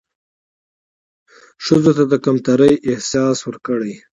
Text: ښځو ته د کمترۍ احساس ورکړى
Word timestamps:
ښځو 1.65 1.91
ته 1.97 2.03
د 2.11 2.13
کمترۍ 2.25 2.73
احساس 2.89 3.37
ورکړى 3.43 3.93